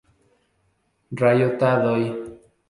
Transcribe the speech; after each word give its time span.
Ryota 1.19 1.69
Doi 1.83 2.03